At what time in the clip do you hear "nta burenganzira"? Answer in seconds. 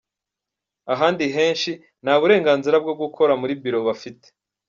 2.03-2.75